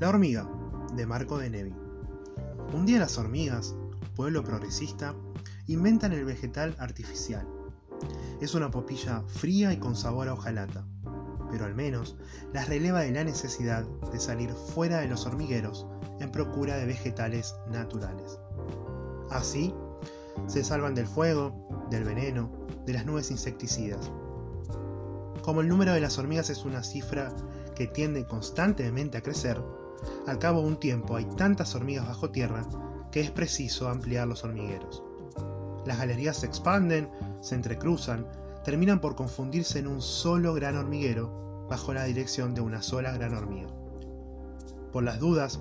La 0.00 0.08
hormiga, 0.08 0.48
de 0.94 1.04
Marco 1.04 1.36
de 1.36 1.50
Nevi. 1.50 1.74
Un 2.72 2.86
día 2.86 2.98
las 2.98 3.18
hormigas, 3.18 3.76
pueblo 4.16 4.42
progresista, 4.42 5.14
inventan 5.66 6.12
el 6.12 6.24
vegetal 6.24 6.74
artificial. 6.78 7.46
Es 8.40 8.54
una 8.54 8.70
popilla 8.70 9.22
fría 9.26 9.74
y 9.74 9.76
con 9.76 9.94
sabor 9.94 10.28
a 10.28 10.32
hojalata, 10.32 10.86
pero 11.50 11.66
al 11.66 11.74
menos 11.74 12.16
las 12.54 12.70
releva 12.70 13.00
de 13.02 13.10
la 13.10 13.24
necesidad 13.24 13.84
de 14.10 14.18
salir 14.18 14.48
fuera 14.54 15.00
de 15.00 15.08
los 15.08 15.26
hormigueros 15.26 15.86
en 16.18 16.32
procura 16.32 16.78
de 16.78 16.86
vegetales 16.86 17.54
naturales. 17.70 18.38
Así, 19.28 19.74
se 20.46 20.64
salvan 20.64 20.94
del 20.94 21.08
fuego, 21.08 21.68
del 21.90 22.04
veneno, 22.04 22.50
de 22.86 22.94
las 22.94 23.04
nubes 23.04 23.30
insecticidas. 23.30 24.10
Como 25.42 25.60
el 25.60 25.68
número 25.68 25.92
de 25.92 26.00
las 26.00 26.16
hormigas 26.16 26.48
es 26.48 26.64
una 26.64 26.82
cifra 26.82 27.36
que 27.74 27.86
tiende 27.86 28.26
constantemente 28.26 29.18
a 29.18 29.22
crecer, 29.22 29.62
al 30.26 30.38
cabo 30.38 30.60
de 30.60 30.68
un 30.68 30.80
tiempo 30.80 31.16
hay 31.16 31.24
tantas 31.36 31.74
hormigas 31.74 32.06
bajo 32.06 32.30
tierra 32.30 32.66
que 33.10 33.20
es 33.20 33.30
preciso 33.30 33.88
ampliar 33.88 34.28
los 34.28 34.44
hormigueros. 34.44 35.02
Las 35.84 35.98
galerías 35.98 36.38
se 36.38 36.46
expanden, 36.46 37.10
se 37.40 37.54
entrecruzan, 37.54 38.26
terminan 38.64 39.00
por 39.00 39.16
confundirse 39.16 39.78
en 39.78 39.86
un 39.86 40.02
solo 40.02 40.54
gran 40.54 40.76
hormiguero 40.76 41.66
bajo 41.68 41.94
la 41.94 42.04
dirección 42.04 42.54
de 42.54 42.60
una 42.60 42.82
sola 42.82 43.12
gran 43.12 43.34
hormiga. 43.34 43.68
Por 44.92 45.04
las 45.04 45.20
dudas, 45.20 45.60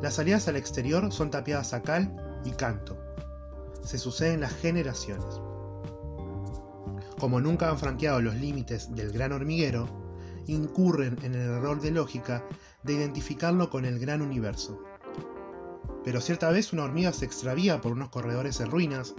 las 0.00 0.14
salidas 0.14 0.48
al 0.48 0.56
exterior 0.56 1.12
son 1.12 1.30
tapiadas 1.30 1.74
a 1.74 1.82
cal 1.82 2.40
y 2.44 2.50
canto. 2.50 2.98
Se 3.82 3.98
suceden 3.98 4.40
las 4.40 4.54
generaciones. 4.54 5.40
Como 7.18 7.40
nunca 7.40 7.70
han 7.70 7.78
franqueado 7.78 8.20
los 8.20 8.34
límites 8.34 8.94
del 8.94 9.12
gran 9.12 9.32
hormiguero, 9.32 9.86
incurren 10.46 11.18
en 11.22 11.34
el 11.34 11.42
error 11.42 11.80
de 11.80 11.92
lógica 11.92 12.42
de 12.82 12.94
identificarlo 12.94 13.70
con 13.70 13.84
el 13.84 13.98
gran 13.98 14.22
universo. 14.22 14.82
Pero 16.04 16.20
cierta 16.20 16.50
vez 16.50 16.72
una 16.72 16.84
hormiga 16.84 17.12
se 17.12 17.24
extravía 17.24 17.80
por 17.80 17.92
unos 17.92 18.08
corredores 18.08 18.60
en 18.60 18.70
ruinas, 18.70 19.14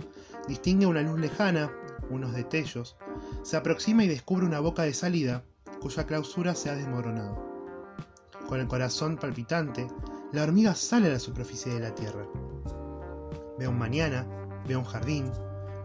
distingue 0.47 0.85
una 0.85 1.01
luz 1.01 1.19
lejana, 1.19 1.71
unos 2.09 2.33
destellos, 2.33 2.97
se 3.43 3.57
aproxima 3.57 4.03
y 4.03 4.07
descubre 4.07 4.45
una 4.45 4.59
boca 4.59 4.83
de 4.83 4.93
salida 4.93 5.43
cuya 5.79 6.05
clausura 6.05 6.55
se 6.55 6.69
ha 6.69 6.75
desmoronado. 6.75 7.53
Con 8.47 8.59
el 8.59 8.67
corazón 8.67 9.17
palpitante, 9.17 9.87
la 10.31 10.43
hormiga 10.43 10.75
sale 10.75 11.07
a 11.07 11.13
la 11.13 11.19
superficie 11.19 11.73
de 11.73 11.79
la 11.79 11.95
tierra. 11.95 12.25
Ve 13.57 13.67
un 13.67 13.77
mañana, 13.77 14.27
ve 14.67 14.75
un 14.75 14.83
jardín, 14.83 15.31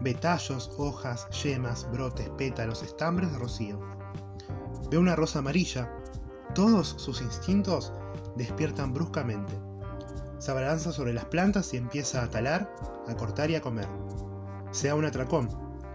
ve 0.01 0.13
tallos, 0.13 0.71
hojas, 0.77 1.27
yemas, 1.43 1.89
brotes, 1.91 2.29
pétalos, 2.31 2.83
estambres 2.83 3.31
de 3.31 3.37
rocío. 3.37 3.79
Ve 4.89 4.97
una 4.97 5.15
rosa 5.15 5.39
amarilla, 5.39 5.93
todos 6.53 6.95
sus 6.97 7.21
instintos 7.21 7.93
despiertan 8.35 8.93
bruscamente. 8.93 9.53
Se 10.39 10.51
abalanza 10.51 10.91
sobre 10.91 11.13
las 11.13 11.25
plantas 11.25 11.73
y 11.73 11.77
empieza 11.77 12.23
a 12.23 12.29
talar, 12.29 12.73
a 13.07 13.15
cortar 13.15 13.51
y 13.51 13.55
a 13.55 13.61
comer. 13.61 13.87
Se 14.71 14.87
da 14.87 14.95
un 14.95 15.05
atracón. 15.05 15.49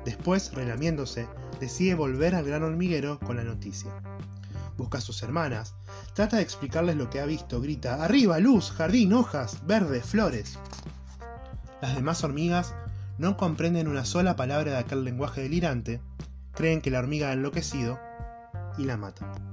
Después, 0.04 0.52
relamiéndose, 0.52 1.26
decide 1.60 1.94
volver 1.94 2.34
al 2.34 2.44
gran 2.44 2.62
hormiguero 2.62 3.18
con 3.20 3.36
la 3.36 3.44
noticia. 3.44 3.90
Busca 4.76 4.98
a 4.98 5.00
sus 5.00 5.22
hermanas, 5.22 5.74
trata 6.14 6.36
de 6.36 6.42
explicarles 6.42 6.96
lo 6.96 7.08
que 7.08 7.20
ha 7.20 7.26
visto, 7.26 7.60
grita, 7.60 8.04
arriba, 8.04 8.38
luz, 8.38 8.70
jardín, 8.70 9.12
hojas, 9.12 9.66
verdes, 9.66 10.04
flores. 10.04 10.58
Las 11.80 11.94
demás 11.94 12.22
hormigas 12.24 12.74
no 13.18 13.36
comprenden 13.36 13.88
una 13.88 14.04
sola 14.04 14.36
palabra 14.36 14.72
de 14.72 14.78
aquel 14.78 15.04
lenguaje 15.04 15.42
delirante, 15.42 16.00
creen 16.52 16.80
que 16.80 16.90
la 16.90 16.98
hormiga 16.98 17.28
ha 17.28 17.32
enloquecido 17.32 17.98
y 18.76 18.84
la 18.84 18.96
matan. 18.96 19.43